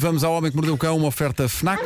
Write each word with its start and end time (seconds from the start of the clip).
Vamos 0.00 0.24
ao 0.24 0.32
Homem 0.32 0.50
que 0.50 0.56
Mordeu 0.56 0.72
o 0.72 0.78
Cão, 0.78 0.96
uma 0.96 1.08
oferta 1.08 1.46
FNAC. 1.46 1.82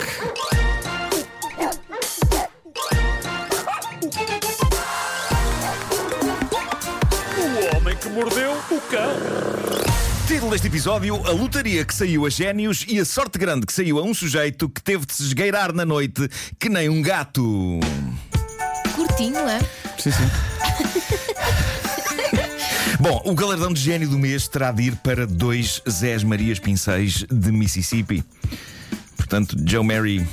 O 7.37 7.77
homem 7.77 7.97
que 7.97 8.09
mordeu 8.11 8.53
o 8.53 8.81
cão. 8.83 9.17
Título 10.29 10.53
deste 10.53 10.69
episódio: 10.69 11.27
A 11.27 11.31
lotaria 11.31 11.85
que 11.85 11.93
saiu 11.93 12.25
a 12.25 12.31
génios 12.31 12.85
e 12.87 13.01
a 13.01 13.05
sorte 13.05 13.37
grande 13.37 13.67
que 13.67 13.73
saiu 13.73 13.99
a 13.99 14.03
um 14.05 14.15
sujeito 14.15 14.69
que 14.69 14.81
teve 14.81 15.05
de 15.05 15.13
se 15.13 15.25
esgueirar 15.25 15.73
na 15.73 15.85
noite 15.85 16.29
que 16.61 16.69
nem 16.69 16.89
um 16.89 17.03
gato. 17.03 17.81
Curtinho, 18.95 19.41
é? 19.49 19.59
Sim, 19.99 20.13
sim. 20.13 20.31
Bom, 23.05 23.21
o 23.27 23.35
galardão 23.35 23.71
de 23.71 23.83
gênio 23.83 24.09
do 24.09 24.19
mês 24.19 24.49
terá 24.49 24.73
de 24.73 24.85
ir 24.85 24.97
para 24.97 25.27
dois 25.27 25.83
Zés 25.87 26.25
Marias 26.25 26.59
Pinceis 26.59 27.27
de 27.31 27.53
Mississippi. 27.53 28.25
Portanto, 29.15 29.55
Joe 29.63 29.85
Mary 29.85 30.27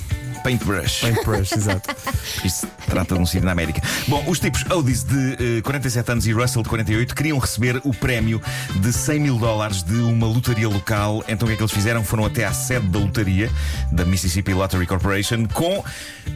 Paintbrush. 0.43 1.01
Paintbrush, 1.01 1.51
exato. 1.57 1.95
Isto 2.43 2.67
trata 2.87 3.15
de 3.15 3.21
um 3.21 3.25
sítio 3.25 3.45
na 3.45 3.51
América. 3.51 3.81
Bom, 4.07 4.23
os 4.27 4.39
tipos 4.39 4.63
Odis 4.69 5.03
de 5.03 5.57
eh, 5.57 5.61
47 5.61 6.11
anos 6.11 6.27
e 6.27 6.31
Russell 6.31 6.63
de 6.63 6.69
48 6.69 7.15
queriam 7.15 7.37
receber 7.37 7.81
o 7.83 7.93
prémio 7.93 8.41
de 8.75 8.91
100 8.91 9.19
mil 9.19 9.37
dólares 9.37 9.83
de 9.83 9.95
uma 9.95 10.27
lotaria 10.27 10.67
local. 10.67 11.23
Então 11.27 11.45
o 11.45 11.47
que 11.47 11.53
é 11.53 11.57
que 11.57 11.63
eles 11.63 11.71
fizeram? 11.71 12.03
Foram 12.03 12.25
até 12.25 12.45
à 12.45 12.53
sede 12.53 12.87
da 12.87 12.99
lotaria, 12.99 13.49
da 13.91 14.05
Mississippi 14.05 14.53
Lottery 14.53 14.85
Corporation, 14.85 15.45
com 15.47 15.83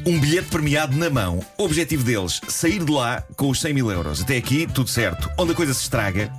um 0.05 0.19
bilhete 0.19 0.47
premiado 0.49 0.95
na 0.95 1.09
mão. 1.09 1.39
O 1.57 1.63
objetivo 1.63 2.03
deles, 2.03 2.41
sair 2.47 2.83
de 2.83 2.91
lá 2.91 3.23
com 3.35 3.49
os 3.49 3.59
100 3.59 3.73
mil 3.73 3.91
euros. 3.91 4.21
Até 4.21 4.37
aqui, 4.37 4.67
tudo 4.67 4.89
certo. 4.89 5.29
Onde 5.37 5.51
a 5.51 5.55
coisa 5.55 5.73
se 5.73 5.81
estraga. 5.81 6.31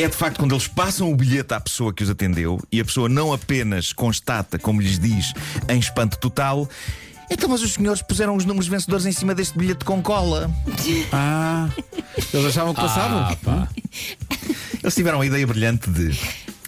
É 0.00 0.08
de 0.08 0.16
facto 0.16 0.38
quando 0.38 0.54
eles 0.54 0.66
passam 0.66 1.12
o 1.12 1.14
bilhete 1.14 1.52
à 1.52 1.60
pessoa 1.60 1.92
que 1.92 2.02
os 2.02 2.08
atendeu 2.08 2.58
e 2.72 2.80
a 2.80 2.84
pessoa 2.86 3.06
não 3.06 3.34
apenas 3.34 3.92
constata, 3.92 4.58
como 4.58 4.80
lhes 4.80 4.98
diz, 4.98 5.34
em 5.68 5.78
espanto 5.78 6.16
total. 6.16 6.66
Então, 7.30 7.50
mas 7.50 7.60
os 7.60 7.74
senhores 7.74 8.00
puseram 8.00 8.34
os 8.34 8.46
números 8.46 8.66
vencedores 8.66 9.04
em 9.04 9.12
cima 9.12 9.34
deste 9.34 9.58
bilhete 9.58 9.84
com 9.84 10.02
cola. 10.02 10.50
Ah, 11.12 11.68
eles 12.32 12.46
achavam 12.46 12.72
que 12.72 12.80
passavam. 12.80 13.68
Eles 14.82 14.94
tiveram 14.94 15.20
a 15.20 15.26
ideia 15.26 15.46
brilhante 15.46 15.90
de 15.90 16.18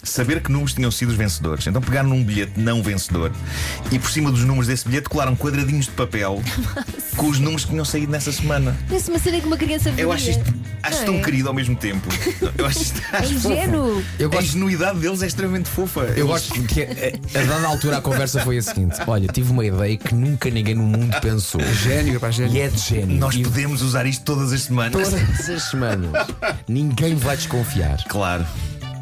saber 0.03 0.41
que 0.41 0.51
números 0.51 0.73
tinham 0.73 0.91
sido 0.91 1.09
os 1.09 1.15
vencedores. 1.15 1.65
Então 1.65 1.81
pegaram 1.81 2.09
num 2.09 2.23
bilhete 2.23 2.59
não 2.59 2.83
vencedor 2.83 3.31
e 3.91 3.97
por 3.99 4.09
cima 4.11 4.29
dos 4.31 4.41
números 4.43 4.67
desse 4.67 4.87
bilhete 4.87 5.09
colaram 5.09 5.35
quadradinhos 5.35 5.85
de 5.85 5.91
papel 5.91 6.41
com 7.15 7.27
os 7.29 7.39
números 7.39 7.63
que 7.65 7.71
tinham 7.71 7.85
saído 7.85 8.11
nessa 8.11 8.31
semana. 8.31 8.75
Parece 8.87 9.09
uma 9.09 9.19
cena 9.19 9.39
que 9.39 9.47
uma 9.47 9.57
criança 9.57 9.93
Eu 9.97 10.11
acho 10.11 10.29
isto 10.31 10.43
acho 10.83 10.97
Não 10.99 11.05
tão 11.05 11.15
é? 11.15 11.21
querido 11.21 11.47
ao 11.47 11.53
mesmo 11.53 11.75
tempo. 11.75 12.07
Eu 12.57 12.65
acho 12.65 12.81
isto 12.81 13.01
É 13.13 13.17
acho 13.17 13.33
fofo. 13.39 13.51
ingênuo. 13.53 14.03
Eu 14.19 14.27
A 14.27 14.31
gosto, 14.31 14.43
ingenuidade 14.49 14.99
deles 14.99 15.21
é 15.21 15.27
extremamente 15.27 15.69
fofa. 15.69 16.01
eu 16.15 16.27
gosto 16.27 16.53
que 16.63 16.81
a, 16.83 17.39
a 17.41 17.45
dada 17.45 17.67
altura 17.67 17.97
a 17.97 18.01
conversa 18.01 18.41
foi 18.41 18.57
a 18.57 18.61
seguinte: 18.61 18.97
Olha, 19.07 19.27
tive 19.27 19.51
uma 19.51 19.65
ideia 19.65 19.95
que 19.97 20.13
nunca 20.13 20.49
ninguém 20.49 20.75
no 20.75 20.83
mundo 20.83 21.15
pensou. 21.21 21.61
Gênio, 21.61 22.19
pá, 22.19 22.29
gênio. 22.31 22.53
E 22.53 22.59
é 22.59 22.67
de 22.67 22.77
gênio. 22.79 23.17
Nós 23.17 23.35
E 23.35 23.43
podemos 23.43 23.81
usar 23.81 24.05
isto 24.05 24.23
todas 24.25 24.51
as 24.51 24.63
semanas. 24.63 24.91
todas 24.91 25.49
as 25.49 25.63
semanas. 25.63 26.11
Ninguém 26.67 27.15
vai 27.15 27.37
desconfiar. 27.37 28.03
Claro. 28.09 28.45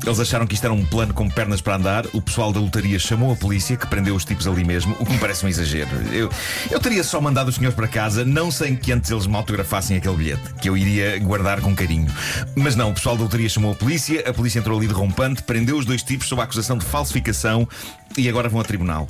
Eles 0.05 0.19
acharam 0.19 0.47
que 0.47 0.55
isto 0.55 0.63
era 0.63 0.73
um 0.73 0.83
plano 0.83 1.13
com 1.13 1.29
pernas 1.29 1.61
para 1.61 1.75
andar. 1.75 2.05
O 2.13 2.21
pessoal 2.21 2.51
da 2.51 2.59
lotaria 2.59 2.97
chamou 2.97 3.31
a 3.31 3.35
polícia, 3.35 3.77
que 3.77 3.85
prendeu 3.85 4.15
os 4.15 4.25
tipos 4.25 4.47
ali 4.47 4.63
mesmo, 4.63 4.95
o 4.99 5.05
que 5.05 5.13
me 5.13 5.19
parece 5.19 5.45
um 5.45 5.49
exagero. 5.49 5.89
Eu, 6.11 6.29
eu 6.71 6.79
teria 6.79 7.03
só 7.03 7.21
mandado 7.21 7.49
os 7.49 7.55
senhores 7.55 7.75
para 7.75 7.87
casa, 7.87 8.25
não 8.25 8.49
sem 8.49 8.75
que 8.75 8.91
antes 8.91 9.11
eles 9.11 9.27
me 9.27 9.35
autografassem 9.35 9.97
aquele 9.97 10.15
bilhete, 10.15 10.53
que 10.59 10.67
eu 10.67 10.75
iria 10.75 11.19
guardar 11.19 11.61
com 11.61 11.75
carinho. 11.75 12.11
Mas 12.55 12.75
não, 12.75 12.89
o 12.89 12.93
pessoal 12.93 13.15
da 13.15 13.23
lotaria 13.23 13.47
chamou 13.47 13.73
a 13.73 13.75
polícia, 13.75 14.23
a 14.27 14.33
polícia 14.33 14.59
entrou 14.59 14.77
ali 14.77 14.87
derrompante, 14.87 15.43
prendeu 15.43 15.77
os 15.77 15.85
dois 15.85 16.01
tipos 16.01 16.27
sob 16.27 16.41
a 16.41 16.45
acusação 16.45 16.77
de 16.77 16.85
falsificação 16.85 17.67
e 18.17 18.27
agora 18.27 18.49
vão 18.49 18.59
a 18.59 18.63
tribunal. 18.63 19.07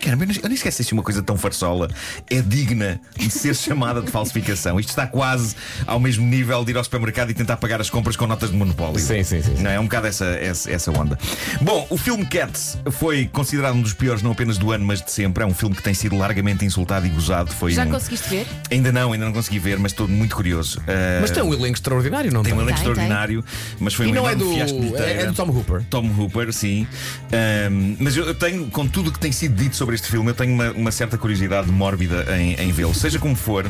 Caramba, 0.00 0.24
eu 0.24 0.28
nem- 0.28 0.36
eu 0.42 0.48
nem 0.48 0.54
esqueci 0.54 0.84
se 0.84 0.92
uma 0.92 1.02
coisa 1.02 1.22
tão 1.22 1.36
farsola 1.36 1.88
é 2.30 2.40
digna 2.40 3.00
de 3.16 3.30
ser 3.30 3.54
chamada 3.56 4.00
de 4.02 4.10
falsificação. 4.10 4.78
Isto 4.78 4.90
está 4.90 5.06
quase 5.06 5.56
ao 5.86 5.98
mesmo 5.98 6.26
nível 6.26 6.64
de 6.64 6.72
ir 6.72 6.76
ao 6.76 6.84
supermercado 6.84 7.30
e 7.30 7.34
tentar 7.34 7.56
pagar 7.56 7.80
as 7.80 7.90
compras 7.90 8.16
com 8.16 8.26
notas 8.26 8.50
de 8.50 8.56
monopólio. 8.56 8.98
Sim, 9.00 9.22
sim, 9.24 9.42
sim, 9.42 9.56
sim. 9.56 9.62
Não 9.62 9.70
é? 9.70 9.74
É 9.76 9.80
um 9.80 9.84
bocado 9.84 10.06
essa, 10.06 10.24
essa, 10.26 10.70
essa 10.70 10.90
onda. 10.90 11.18
Bom, 11.60 11.86
o 11.90 11.96
filme 11.96 12.24
Cats 12.26 12.78
foi 12.92 13.26
considerado 13.32 13.74
um 13.74 13.82
dos 13.82 13.92
piores, 13.92 14.22
não 14.22 14.32
apenas 14.32 14.58
do 14.58 14.70
ano, 14.72 14.84
mas 14.84 15.02
de 15.02 15.10
sempre. 15.10 15.42
É 15.42 15.46
um 15.46 15.54
filme 15.54 15.74
que 15.74 15.82
tem 15.82 15.94
sido 15.94 16.16
largamente 16.16 16.64
insultado 16.64 17.06
e 17.06 17.08
gozado. 17.10 17.52
Foi 17.52 17.72
Já 17.72 17.84
um- 17.84 17.90
conseguiste 17.90 18.28
ver? 18.28 18.46
Ainda 18.70 18.92
não, 18.92 19.12
ainda 19.12 19.24
não 19.26 19.32
consegui 19.32 19.58
ver, 19.58 19.78
mas 19.78 19.92
estou 19.92 20.06
muito 20.08 20.34
curioso. 20.36 20.80
Ah, 20.86 21.18
Mas 21.20 21.30
tem 21.30 21.42
um 21.42 21.52
elenco 21.52 21.74
extraordinário, 21.74 22.32
não 22.32 22.42
tem 22.42 22.52
tem? 22.52 22.58
um 22.60 22.62
elenco 22.62 22.78
Tem, 22.80 22.88
extraordinário, 22.88 23.44
mas 23.80 23.94
foi 23.94 24.06
E 24.06 24.10
um 24.10 24.14
não 24.14 24.28
é 24.28 24.34
do. 24.34 24.52
fiasco 24.52 24.80
de 24.80 24.94
É, 24.96 25.22
é 25.22 25.26
do 25.26 25.32
Tom 25.34 25.48
Hooper. 25.50 25.82
Tom 25.90 26.06
Hooper, 26.16 26.52
sim. 26.52 26.86
Ahm, 27.32 27.96
mas 27.98 28.16
eu 28.16 28.26
eu 28.26 28.34
tenho, 28.34 28.66
com 28.70 28.86
tudo 28.88 29.10
o 29.10 29.12
que 29.12 29.18
tem 29.20 29.30
sido 29.32 29.54
dito 29.54 29.76
sobre 29.76 29.94
este 29.96 30.08
filme, 30.08 30.30
eu 30.30 30.34
tenho 30.34 30.52
uma, 30.52 30.70
uma 30.72 30.92
certa 30.92 31.18
curiosidade 31.18 31.70
mórbida 31.70 32.24
em, 32.38 32.54
em 32.54 32.70
vê-lo. 32.70 32.94
Seja 32.94 33.18
como 33.18 33.34
for. 33.34 33.68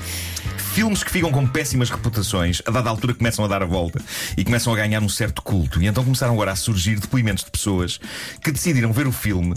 Filmes 0.74 1.02
que 1.02 1.10
ficam 1.10 1.32
com 1.32 1.46
péssimas 1.46 1.88
reputações, 1.88 2.60
a 2.66 2.70
dada 2.70 2.90
altura 2.90 3.14
começam 3.14 3.44
a 3.44 3.48
dar 3.48 3.62
a 3.62 3.66
volta 3.66 3.98
e 4.36 4.44
começam 4.44 4.72
a 4.72 4.76
ganhar 4.76 5.02
um 5.02 5.08
certo 5.08 5.40
culto. 5.40 5.80
E 5.80 5.86
então 5.86 6.04
começaram 6.04 6.34
agora 6.34 6.52
a 6.52 6.56
surgir 6.56 6.98
depoimentos 7.00 7.44
de 7.44 7.50
pessoas 7.50 7.98
que 8.42 8.52
decidiram 8.52 8.92
ver 8.92 9.06
o 9.06 9.12
filme 9.12 9.54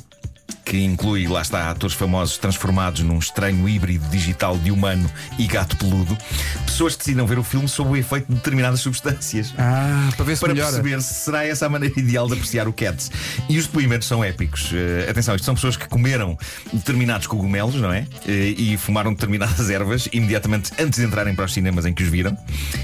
que 0.69 0.77
inclui, 0.77 1.27
lá 1.27 1.41
está, 1.41 1.71
atores 1.71 1.95
famosos 1.95 2.37
transformados 2.37 3.01
num 3.01 3.17
estranho 3.17 3.67
híbrido 3.67 4.07
digital 4.09 4.55
de 4.55 4.69
humano 4.69 5.09
e 5.39 5.47
gato 5.47 5.75
peludo. 5.75 6.15
Pessoas 6.63 6.93
que 6.95 6.99
decidam 6.99 7.25
ver 7.25 7.39
o 7.39 7.43
filme 7.43 7.67
sob 7.67 7.89
o 7.89 7.97
efeito 7.97 8.27
de 8.29 8.35
determinadas 8.35 8.79
substâncias. 8.81 9.51
Ah, 9.57 10.11
para 10.15 10.25
ver 10.25 10.35
se 10.35 10.41
Para 10.41 10.53
melhora. 10.53 10.71
perceber 10.71 11.01
se 11.01 11.11
será 11.25 11.43
essa 11.43 11.65
a 11.65 11.69
maneira 11.69 11.99
ideal 11.99 12.27
de 12.27 12.33
apreciar 12.33 12.67
o 12.67 12.73
Cats. 12.73 13.11
E 13.49 13.57
os 13.57 13.65
depoimentos 13.65 14.07
são 14.07 14.23
épicos. 14.23 14.69
Eh, 14.71 15.09
atenção, 15.09 15.35
isto 15.35 15.45
são 15.45 15.55
pessoas 15.55 15.75
que 15.75 15.87
comeram 15.87 16.37
determinados 16.71 17.25
cogumelos, 17.25 17.73
não 17.73 17.91
é? 17.91 18.05
Eh, 18.27 18.53
e 18.55 18.77
fumaram 18.77 19.11
determinadas 19.11 19.71
ervas 19.71 20.07
imediatamente 20.13 20.71
antes 20.79 20.99
de 20.99 21.05
entrarem 21.05 21.33
para 21.33 21.45
os 21.45 21.53
cinemas 21.53 21.87
em 21.87 21.93
que 21.95 22.03
os 22.03 22.09
viram. 22.09 22.37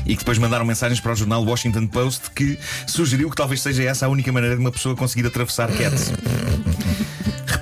E 0.07 0.13
que 0.13 0.19
depois 0.21 0.39
mandaram 0.39 0.65
mensagens 0.65 0.99
para 0.99 1.11
o 1.11 1.15
jornal 1.15 1.43
Washington 1.45 1.85
Post 1.85 2.31
que 2.31 2.57
sugeriu 2.87 3.29
que 3.29 3.35
talvez 3.35 3.61
seja 3.61 3.83
essa 3.83 4.07
a 4.07 4.09
única 4.09 4.31
maneira 4.31 4.55
de 4.55 4.61
uma 4.61 4.71
pessoa 4.71 4.95
conseguir 4.95 5.27
atravessar 5.27 5.69
Cats. 5.71 6.11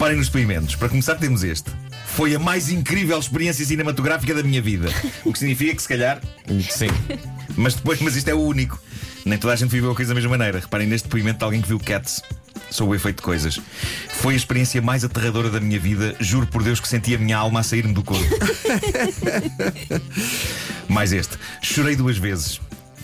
Reparem 0.04 0.18
nos 0.18 0.28
depoimentos. 0.28 0.76
Para 0.76 0.90
começar, 0.90 1.16
temos 1.16 1.46
este. 1.46 1.72
Foi 2.08 2.36
a 2.36 2.40
mais 2.40 2.70
incrível 2.70 3.18
experiência 3.18 3.66
cinematográfica 3.66 4.34
da 4.34 4.44
minha 4.44 4.62
vida. 4.62 4.90
O 5.24 5.32
que 5.32 5.40
significa 5.40 5.74
que, 5.74 5.82
se 5.82 5.88
calhar, 5.88 6.20
Sim. 6.70 6.90
mas 7.56 7.76
depois, 7.76 8.02
mas 8.02 8.18
isto 8.18 8.28
é 8.28 8.34
o 8.34 8.42
único. 8.42 8.78
Nem 9.24 9.38
toda 9.38 9.54
a 9.54 9.56
gente 9.56 9.70
viveu 9.70 9.92
a 9.92 9.96
coisa 9.96 10.10
da 10.10 10.16
mesma 10.16 10.32
maneira. 10.32 10.60
Reparem 10.60 10.88
neste 10.88 11.06
depoimento 11.06 11.40
de 11.40 11.46
alguém 11.46 11.62
que 11.62 11.70
viu 11.70 11.80
Cats 11.80 12.22
sob 12.70 12.92
o 12.92 12.96
efeito 12.96 13.16
de 13.18 13.22
coisas. 13.24 13.62
Foi 14.10 14.34
a 14.34 14.36
experiência 14.36 14.82
mais 14.82 15.06
aterradora 15.06 15.50
da 15.50 15.62
minha 15.62 15.80
vida. 15.80 16.18
Juro 16.20 16.48
por 16.48 16.64
Deus 16.64 16.82
que 16.82 16.88
senti 16.90 17.16
a 17.16 17.18
minha 17.18 17.38
alma 17.38 17.62
a 17.62 17.64
sair-me 17.64 17.94
do 17.94 18.04
corpo. 18.04 18.28
mais 20.90 21.14
este. 21.14 21.38
Chorei 21.62 21.96
duas 21.96 22.18
vezes. 22.18 22.60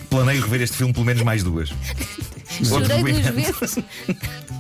Planeio 0.10 0.42
rever 0.42 0.64
este 0.64 0.76
filme 0.76 0.92
pelo 0.92 1.06
menos 1.06 1.24
mais 1.24 1.44
duas. 1.44 1.70
Outro 2.72 2.90
Chorei 2.90 3.04
duas 3.04 3.24
depoimento. 3.24 3.60
vezes. 3.62 3.78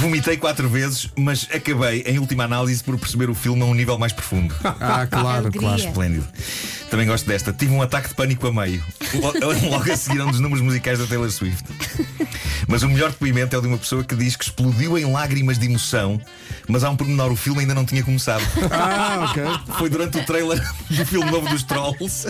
Vomitei 0.00 0.36
quatro 0.36 0.68
vezes, 0.68 1.08
mas 1.16 1.48
acabei, 1.52 2.02
em 2.06 2.18
última 2.18 2.44
análise, 2.44 2.82
por 2.84 2.96
perceber 2.98 3.28
o 3.28 3.34
filme 3.34 3.62
a 3.62 3.64
um 3.64 3.74
nível 3.74 3.98
mais 3.98 4.12
profundo. 4.12 4.54
Ah, 4.62 5.06
claro, 5.10 5.50
claro. 5.56 5.76
Esplêndido. 5.78 6.26
Também 6.90 7.06
gosto 7.06 7.26
desta. 7.26 7.52
Tive 7.52 7.72
um 7.72 7.82
ataque 7.82 8.08
de 8.08 8.14
pânico 8.14 8.46
a 8.46 8.52
meio. 8.52 8.82
Lo- 9.14 9.34
Logo 9.70 9.92
a 9.92 9.96
seguir 9.96 10.20
a 10.20 10.24
um 10.26 10.30
dos 10.30 10.40
números 10.40 10.62
musicais 10.64 10.98
da 10.98 11.06
Taylor 11.06 11.30
Swift. 11.30 11.64
Mas 12.66 12.82
o 12.82 12.88
melhor 12.88 13.10
depoimento 13.10 13.54
é 13.56 13.58
o 13.58 13.62
de 13.62 13.66
uma 13.68 13.78
pessoa 13.78 14.04
que 14.04 14.14
diz 14.14 14.36
que 14.36 14.44
explodiu 14.44 14.96
em 14.98 15.10
lágrimas 15.10 15.58
de 15.58 15.66
emoção, 15.66 16.20
mas 16.68 16.84
há 16.84 16.90
um 16.90 16.96
pormenor, 16.96 17.30
o 17.32 17.36
filme 17.36 17.60
ainda 17.60 17.74
não 17.74 17.84
tinha 17.84 18.02
começado. 18.02 18.42
Ah, 18.70 19.26
ok. 19.30 19.42
Foi 19.78 19.90
durante 19.90 20.18
o 20.18 20.24
trailer 20.24 20.60
do 20.90 21.04
filme 21.06 21.30
novo 21.30 21.48
dos 21.48 21.62
Trolls. 21.64 22.26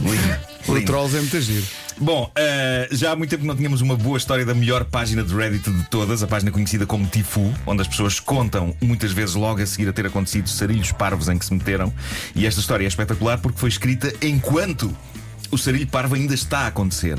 Lindo. 0.00 0.38
O. 0.68 0.84
Trolls 0.84 1.16
é 1.16 1.20
muito 1.20 1.40
giro. 1.40 1.66
Bom, 2.00 2.30
eh, 2.36 2.88
já 2.92 3.10
há 3.10 3.16
muito 3.16 3.30
tempo 3.30 3.44
não 3.44 3.56
tínhamos 3.56 3.80
uma 3.80 3.96
boa 3.96 4.16
história 4.16 4.46
da 4.46 4.54
melhor 4.54 4.84
página 4.84 5.24
de 5.24 5.34
Reddit 5.34 5.68
de 5.68 5.82
todas, 5.90 6.22
a 6.22 6.28
página 6.28 6.52
conhecida 6.52 6.86
como 6.86 7.04
Tifu, 7.06 7.52
onde 7.66 7.82
as 7.82 7.88
pessoas 7.88 8.20
contam, 8.20 8.72
muitas 8.80 9.10
vezes 9.10 9.34
logo 9.34 9.60
a 9.60 9.66
seguir 9.66 9.88
a 9.88 9.92
ter 9.92 10.06
acontecido 10.06 10.48
sarilhos 10.48 10.92
parvos 10.92 11.28
em 11.28 11.36
que 11.36 11.44
se 11.44 11.52
meteram. 11.52 11.92
E 12.36 12.46
esta 12.46 12.60
história 12.60 12.84
é 12.84 12.86
espetacular 12.86 13.38
porque 13.38 13.58
foi 13.58 13.68
escrita 13.68 14.12
enquanto 14.24 14.96
o 15.50 15.58
sarilho 15.58 15.88
parvo 15.88 16.14
ainda 16.14 16.34
está 16.34 16.60
a 16.60 16.66
acontecer. 16.68 17.18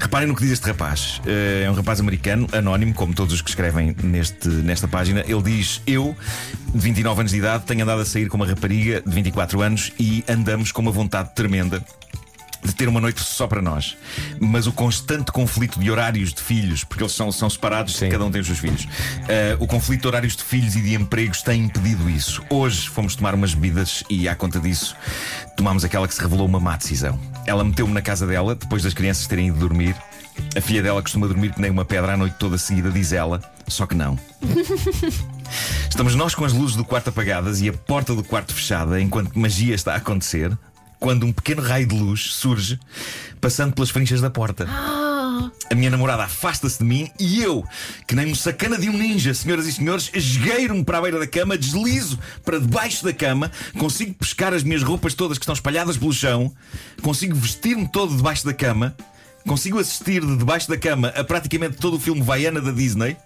Reparem 0.00 0.26
no 0.26 0.34
que 0.34 0.42
diz 0.42 0.52
este 0.52 0.66
rapaz. 0.66 1.20
Eh, 1.24 1.62
é 1.64 1.70
um 1.70 1.74
rapaz 1.74 2.00
americano, 2.00 2.48
anónimo, 2.52 2.94
como 2.94 3.14
todos 3.14 3.32
os 3.32 3.40
que 3.40 3.50
escrevem 3.50 3.94
neste, 4.02 4.48
nesta 4.48 4.88
página. 4.88 5.22
Ele 5.28 5.42
diz: 5.42 5.80
Eu, 5.86 6.16
de 6.74 6.80
29 6.80 7.20
anos 7.20 7.30
de 7.30 7.38
idade, 7.38 7.64
tenho 7.64 7.84
andado 7.84 8.00
a 8.00 8.04
sair 8.04 8.28
com 8.28 8.36
uma 8.36 8.46
rapariga 8.46 9.02
de 9.06 9.14
24 9.14 9.62
anos 9.62 9.92
e 10.00 10.24
andamos 10.28 10.72
com 10.72 10.82
uma 10.82 10.90
vontade 10.90 11.32
tremenda 11.32 11.80
de 12.64 12.74
ter 12.74 12.88
uma 12.88 13.00
noite 13.00 13.22
só 13.22 13.46
para 13.46 13.62
nós. 13.62 13.96
Mas 14.40 14.66
o 14.66 14.72
constante 14.72 15.32
conflito 15.32 15.78
de 15.78 15.90
horários 15.90 16.32
de 16.32 16.40
filhos, 16.40 16.84
porque 16.84 17.02
eles 17.02 17.12
são, 17.12 17.30
são 17.32 17.48
separados, 17.48 17.96
Sim. 17.96 18.08
cada 18.08 18.24
um 18.24 18.30
tem 18.30 18.40
os 18.40 18.46
seus 18.46 18.58
filhos. 18.58 18.86
Ah, 19.22 19.56
o 19.60 19.66
conflito 19.66 20.02
de 20.02 20.08
horários 20.08 20.36
de 20.36 20.42
filhos 20.42 20.76
e 20.76 20.80
de 20.80 20.94
empregos 20.94 21.42
tem 21.42 21.64
impedido 21.64 22.08
isso. 22.08 22.42
Hoje 22.50 22.88
fomos 22.88 23.16
tomar 23.16 23.34
umas 23.34 23.54
bebidas 23.54 24.04
e, 24.08 24.28
à 24.28 24.34
conta 24.34 24.58
disso, 24.60 24.96
tomámos 25.56 25.84
aquela 25.84 26.06
que 26.06 26.14
se 26.14 26.20
revelou 26.20 26.46
uma 26.46 26.60
má 26.60 26.76
decisão. 26.76 27.18
Ela 27.46 27.64
meteu-me 27.64 27.92
na 27.92 28.02
casa 28.02 28.26
dela, 28.26 28.54
depois 28.54 28.82
das 28.82 28.94
crianças 28.94 29.26
terem 29.26 29.48
ido 29.48 29.58
dormir. 29.58 29.96
A 30.54 30.60
filha 30.60 30.82
dela 30.82 31.00
costuma 31.00 31.26
dormir 31.26 31.52
que 31.52 31.60
nem 31.60 31.70
uma 31.70 31.84
pedra 31.84 32.12
a 32.12 32.16
noite 32.16 32.36
toda 32.38 32.58
seguida, 32.58 32.90
diz 32.90 33.12
ela. 33.12 33.40
Só 33.68 33.86
que 33.86 33.94
não. 33.94 34.18
Estamos 35.88 36.14
nós 36.14 36.34
com 36.34 36.44
as 36.44 36.52
luzes 36.52 36.76
do 36.76 36.84
quarto 36.84 37.08
apagadas 37.08 37.60
e 37.60 37.68
a 37.68 37.72
porta 37.72 38.14
do 38.14 38.22
quarto 38.22 38.52
fechada 38.52 39.00
enquanto 39.00 39.38
magia 39.38 39.74
está 39.74 39.94
a 39.94 39.96
acontecer. 39.96 40.56
Quando 40.98 41.26
um 41.26 41.32
pequeno 41.32 41.62
raio 41.62 41.86
de 41.86 41.94
luz 41.94 42.34
surge, 42.34 42.78
passando 43.40 43.74
pelas 43.74 43.90
frinchas 43.90 44.20
da 44.20 44.30
porta. 44.30 44.66
A 45.70 45.74
minha 45.74 45.90
namorada 45.90 46.24
afasta-se 46.24 46.78
de 46.78 46.84
mim 46.84 47.10
e 47.18 47.42
eu, 47.42 47.64
que 48.06 48.14
nem 48.14 48.30
um 48.30 48.34
sacana 48.34 48.78
de 48.78 48.88
um 48.88 48.92
ninja, 48.92 49.34
senhoras 49.34 49.66
e 49.66 49.72
senhores, 49.72 50.10
esgueiro-me 50.14 50.84
para 50.84 50.98
a 50.98 51.02
beira 51.02 51.18
da 51.18 51.26
cama, 51.26 51.58
deslizo 51.58 52.18
para 52.44 52.58
debaixo 52.58 53.04
da 53.04 53.12
cama, 53.12 53.50
consigo 53.78 54.14
pescar 54.14 54.54
as 54.54 54.62
minhas 54.62 54.82
roupas 54.82 55.14
todas 55.14 55.38
que 55.38 55.44
estão 55.44 55.54
espalhadas 55.54 55.96
pelo 55.96 56.12
chão, 56.12 56.52
consigo 57.02 57.34
vestir-me 57.34 57.86
todo 57.88 58.16
debaixo 58.16 58.46
da 58.46 58.54
cama, 58.54 58.96
consigo 59.46 59.78
assistir 59.78 60.24
de 60.24 60.36
debaixo 60.36 60.68
da 60.68 60.78
cama 60.78 61.08
a 61.08 61.22
praticamente 61.22 61.76
todo 61.76 61.96
o 61.96 62.00
filme 62.00 62.22
Vaiana 62.22 62.60
da 62.60 62.70
Disney. 62.70 63.16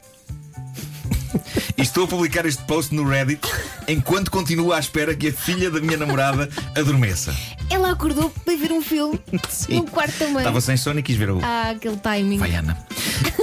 E 1.76 1.82
estou 1.82 2.04
a 2.04 2.08
publicar 2.08 2.46
este 2.46 2.62
post 2.64 2.94
no 2.94 3.08
Reddit 3.08 3.40
enquanto 3.88 4.30
continuo 4.30 4.72
à 4.72 4.78
espera 4.78 5.14
que 5.14 5.28
a 5.28 5.32
filha 5.32 5.70
da 5.70 5.80
minha 5.80 5.96
namorada 5.96 6.48
adormeça. 6.76 7.34
Ela 7.68 7.92
acordou 7.92 8.30
para 8.30 8.56
ver 8.56 8.72
um 8.72 8.82
filme 8.82 9.18
no 9.68 9.84
quarto 9.84 10.18
também. 10.18 10.38
Estava 10.38 10.60
sem 10.60 10.76
sono 10.76 11.00
e 11.00 11.02
quis 11.02 11.16
ver 11.16 11.30
o. 11.30 11.40
Ah, 11.42 11.70
aquele 11.70 11.96
timing. 11.96 12.38
Vaiana. 12.38 12.76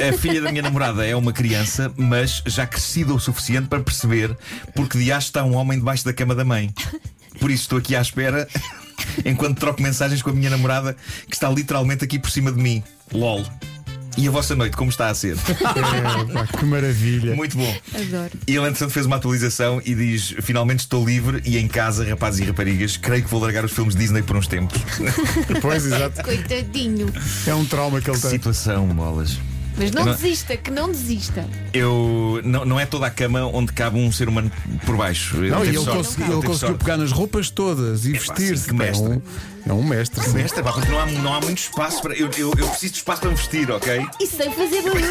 A 0.07 0.17
filha 0.17 0.41
da 0.41 0.51
minha 0.51 0.61
namorada 0.61 1.05
é 1.05 1.15
uma 1.15 1.33
criança, 1.33 1.91
mas 1.95 2.43
já 2.45 2.67
crescida 2.67 3.13
o 3.13 3.19
suficiente 3.19 3.67
para 3.67 3.81
perceber 3.81 4.37
porque 4.75 4.97
de 4.97 5.09
está 5.11 5.43
um 5.43 5.55
homem 5.55 5.79
debaixo 5.79 6.05
da 6.05 6.13
cama 6.13 6.35
da 6.35 6.43
mãe. 6.43 6.73
Por 7.39 7.51
isso 7.51 7.63
estou 7.63 7.77
aqui 7.77 7.95
à 7.95 8.01
espera 8.01 8.47
enquanto 9.25 9.59
troco 9.59 9.81
mensagens 9.81 10.21
com 10.21 10.29
a 10.29 10.33
minha 10.33 10.49
namorada 10.49 10.95
que 11.27 11.35
está 11.35 11.49
literalmente 11.49 12.03
aqui 12.03 12.19
por 12.19 12.29
cima 12.29 12.51
de 12.51 12.61
mim. 12.61 12.83
LOL. 13.11 13.45
E 14.17 14.27
a 14.27 14.31
vossa 14.31 14.55
noite, 14.55 14.75
como 14.75 14.89
está 14.89 15.09
a 15.09 15.13
ser? 15.13 15.37
É, 15.77 16.33
pá, 16.33 16.47
que 16.47 16.65
maravilha. 16.65 17.35
Muito 17.35 17.57
bom. 17.57 17.77
Adoro. 17.93 18.31
E 18.47 18.55
ele, 18.55 18.65
entretanto, 18.67 18.91
fez 18.91 19.05
uma 19.05 19.17
atualização 19.17 19.81
e 19.85 19.93
diz: 19.93 20.33
Finalmente 20.41 20.79
estou 20.79 21.05
livre 21.05 21.41
e 21.45 21.57
em 21.57 21.67
casa, 21.67 22.03
rapazes 22.03 22.39
e 22.39 22.43
raparigas, 22.45 22.97
creio 22.97 23.23
que 23.23 23.29
vou 23.29 23.39
largar 23.39 23.63
os 23.63 23.71
filmes 23.71 23.95
Disney 23.95 24.23
por 24.23 24.35
uns 24.35 24.47
tempos. 24.47 24.81
Pois, 25.61 25.85
exato. 25.85 26.23
Coitadinho. 26.23 27.11
É 27.45 27.53
um 27.53 27.65
trauma 27.65 28.01
que 28.01 28.09
ele 28.09 28.19
tem. 28.19 28.31
Situação, 28.31 28.87
bolas. 28.87 29.37
Mas 29.77 29.91
não 29.91 30.05
não- 30.05 30.13
desista, 30.13 30.57
que 30.57 30.71
não 30.71 30.91
desista. 30.91 31.45
Eu. 31.73 32.41
Não, 32.43 32.65
não 32.65 32.79
é 32.79 32.85
toda 32.85 33.05
a 33.05 33.09
cama 33.11 33.43
onde 33.45 33.71
cabe 33.73 33.99
um 33.99 34.11
ser 34.11 34.27
humano 34.27 34.51
por 34.85 34.97
baixo. 34.97 35.37
Não, 35.37 35.63
ele, 35.63 35.75
sorte. 35.77 35.91
consegui- 35.97 36.23
ele 36.23 36.31
conseguiu 36.33 36.55
sorte. 36.55 36.77
pegar 36.79 36.97
nas 36.97 37.11
roupas 37.11 37.49
todas 37.51 38.05
e 38.05 38.13
pá, 38.13 38.19
vestir-se. 38.33 38.63
sim, 38.63 38.69
que 38.71 38.75
pá, 38.77 38.83
É 38.85 38.87
mestre. 38.87 39.07
um, 39.07 39.21
é 39.67 39.73
um 39.73 39.83
mestre. 39.83 40.23
sim. 40.23 40.33
Mestre, 40.33 40.63
pá, 40.63 40.71
porque 40.73 40.89
não 40.89 40.99
há, 40.99 41.05
não 41.05 41.33
há 41.35 41.41
muito 41.41 41.59
espaço 41.59 42.01
para. 42.01 42.15
Eu, 42.15 42.29
eu, 42.37 42.53
eu 42.57 42.67
preciso 42.69 42.93
de 42.93 42.97
espaço 42.99 43.21
para 43.21 43.29
me 43.29 43.35
vestir, 43.35 43.69
ok? 43.71 44.05
E 44.19 44.25
sem 44.25 44.51
fazer 44.51 44.81
barulho. 44.81 45.05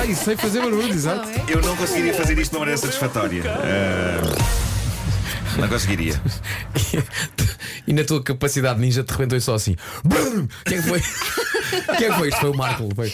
Ah, 0.00 0.06
e 0.06 0.14
sei 0.14 0.36
fazer 0.36 0.60
barulho, 0.60 0.88
exato. 0.94 1.28
É? 1.28 1.44
Eu 1.48 1.60
não 1.62 1.76
conseguiria 1.76 2.14
fazer 2.14 2.38
isto 2.38 2.50
de 2.52 2.56
uma 2.56 2.60
maneira 2.60 2.80
satisfatória. 2.80 3.42
Ah, 3.46 4.20
não 5.58 5.68
conseguiria. 5.68 6.20
E 7.86 7.92
na 7.92 8.04
tua 8.04 8.22
capacidade 8.22 8.78
ninja 8.78 9.02
de 9.02 9.10
repente 9.10 9.30
foi 9.30 9.40
só 9.40 9.54
assim. 9.54 9.74
Brum! 10.04 10.46
Quem 10.66 10.78
é 10.78 10.82
que 10.82 10.88
foi? 10.88 11.00
Quem 11.96 12.06
é 12.06 12.10
que 12.10 12.16
foi? 12.18 12.28
Isto 12.28 12.40
foi 12.40 12.50
o 12.50 12.56
Marco. 12.56 12.88
Foi. 12.94 13.12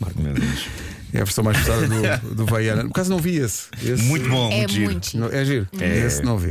Marco. 0.00 0.18
É 1.12 1.20
a 1.20 1.24
versão 1.24 1.44
mais 1.44 1.56
pesada 1.58 1.86
do, 1.88 2.34
do 2.34 2.46
Vaiana. 2.46 2.82
Por 2.82 2.90
acaso 2.90 3.10
não 3.10 3.18
vi 3.18 3.36
esse. 3.36 3.68
Esse- 3.82 4.02
Muito 4.02 4.28
bom, 4.28 4.50
É 4.50 4.58
muito 4.58 4.72
giro. 4.72 4.90
muito 4.92 5.34
É 5.34 5.44
giro. 5.44 5.68
É. 5.80 5.98
Esse 6.06 6.22
não 6.22 6.36
vi. 6.36 6.50